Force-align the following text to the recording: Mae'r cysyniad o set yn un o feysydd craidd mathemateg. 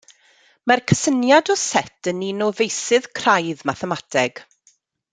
Mae'r 0.71 0.81
cysyniad 0.91 1.51
o 1.55 1.57
set 1.65 2.09
yn 2.13 2.23
un 2.31 2.41
o 2.47 2.49
feysydd 2.63 3.09
craidd 3.21 3.63
mathemateg. 3.73 4.47